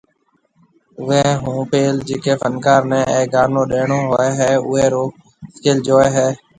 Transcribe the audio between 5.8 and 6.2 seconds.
جوئي